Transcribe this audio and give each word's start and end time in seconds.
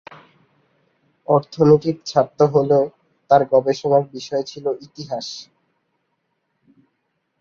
অর্থনীতির 1.27 1.97
ছাত্র 2.05 2.39
হলেও 2.47 2.83
তার 3.31 3.41
গবেষণার 3.51 4.03
বিষয় 4.13 4.43
ছিল 4.43 4.65
ইতিহাস। 4.81 5.27